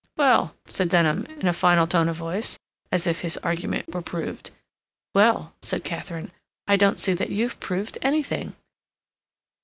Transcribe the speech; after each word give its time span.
"Well," 0.17 0.55
said 0.67 0.89
Denham, 0.89 1.25
in 1.25 1.45
a 1.47 1.53
final 1.53 1.85
tone 1.85 2.09
of 2.09 2.15
voice, 2.15 2.57
as 2.91 3.05
if 3.05 3.21
his 3.21 3.37
argument 3.43 3.93
were 3.93 4.01
proved. 4.01 4.49
"Well," 5.13 5.53
said 5.61 5.83
Katharine, 5.83 6.31
"I 6.67 6.75
don't 6.75 6.97
see 6.99 7.13
that 7.13 7.29
you've 7.29 7.59
proved 7.59 7.99
anything." 8.01 8.55